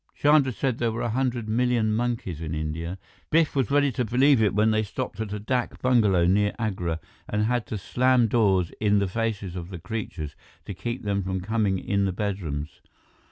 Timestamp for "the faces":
8.97-9.55